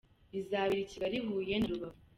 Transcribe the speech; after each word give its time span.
Rizabera 0.33 0.79
i 0.83 0.89
Kigali, 0.91 1.17
Huye 1.25 1.55
na 1.59 1.67
Rubavu. 1.69 1.99